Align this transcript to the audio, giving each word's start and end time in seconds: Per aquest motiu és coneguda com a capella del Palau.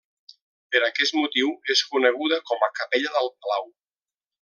Per 0.75 0.81
aquest 0.87 1.17
motiu 1.19 1.53
és 1.75 1.85
coneguda 1.93 2.43
com 2.51 2.67
a 2.69 2.73
capella 2.83 3.17
del 3.19 3.35
Palau. 3.41 3.73